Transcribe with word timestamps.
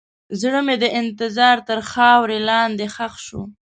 زړه 0.41 0.59
مې 0.65 0.75
د 0.83 0.85
انتظار 1.01 1.57
تر 1.67 1.79
خاورو 1.91 2.37
لاندې 2.49 2.85
ښخ 2.95 3.13
شو. 3.25 3.41